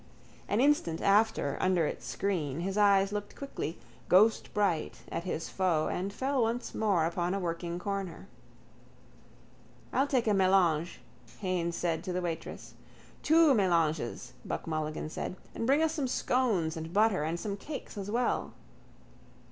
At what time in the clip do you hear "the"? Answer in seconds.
12.13-12.21